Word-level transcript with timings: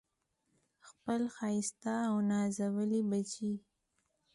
خپل 0.87 1.21
ښایسته 1.35 1.93
او 2.09 2.15
نازولي 2.31 3.01
بچي 3.09 3.51